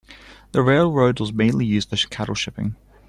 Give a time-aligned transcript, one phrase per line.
[0.53, 2.75] The rail road was mainly used for cattle shipping.